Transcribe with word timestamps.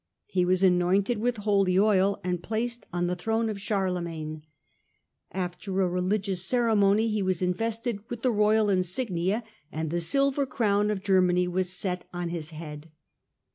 He 0.25 0.45
was 0.45 0.63
anointed 0.63 1.19
with 1.19 1.37
holy 1.37 1.77
oil 1.77 2.19
and 2.23 2.41
placed 2.41 2.87
on 2.91 3.05
the 3.05 3.15
throne 3.15 3.49
of 3.49 3.59
Charle 3.59 3.93
48 3.93 4.01
STUPOR 4.01 4.09
MUNDI 4.09 4.25
magne. 4.33 4.41
After 5.31 5.79
a 5.81 5.87
religious 5.87 6.43
ceremony 6.43 7.07
he 7.07 7.21
was 7.21 7.43
invested 7.43 7.99
with 8.09 8.23
the 8.23 8.31
royal 8.31 8.67
insignia 8.71 9.43
and 9.71 9.91
the 9.91 9.99
silver 9.99 10.47
crown 10.47 10.89
of 10.89 11.03
Germany 11.03 11.47
was 11.47 11.71
set 11.77 12.05
on 12.11 12.29
his 12.29 12.49
head. 12.49 12.89